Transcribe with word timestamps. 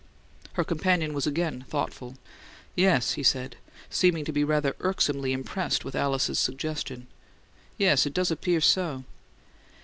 Her 0.53 0.63
companion 0.63 1.13
was 1.13 1.27
again 1.27 1.63
thoughtful. 1.69 2.17
"Yes," 2.75 3.11
he 3.13 3.21
said, 3.21 3.55
seeming 3.91 4.25
to 4.25 4.31
be 4.31 4.43
rather 4.43 4.75
irksomely 4.79 5.31
impressed 5.31 5.85
with 5.85 5.93
Alice's 5.93 6.39
suggestion. 6.39 7.05
"Yes; 7.77 8.07
it 8.07 8.13
does 8.15 8.31
appear 8.31 8.61
so." 8.61 9.03